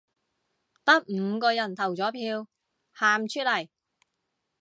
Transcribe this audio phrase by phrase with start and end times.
[0.83, 2.47] 得五個人投咗票，
[2.89, 3.67] 喊出嚟